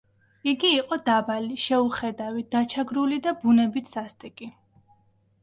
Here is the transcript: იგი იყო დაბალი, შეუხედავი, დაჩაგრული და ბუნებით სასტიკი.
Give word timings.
იგი 0.51 0.69
იყო 0.77 0.97
დაბალი, 1.09 1.57
შეუხედავი, 1.65 2.47
დაჩაგრული 2.57 3.21
და 3.27 3.35
ბუნებით 3.45 3.93
სასტიკი. 3.93 4.51